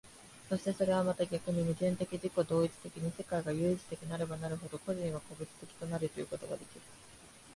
[0.49, 6.81] そしてそれはまた逆に矛盾的自己同一的に世界が唯一的なればなるほど、個物は個物的となるということができる。